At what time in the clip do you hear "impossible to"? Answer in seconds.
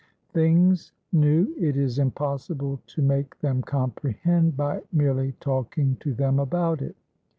1.99-3.03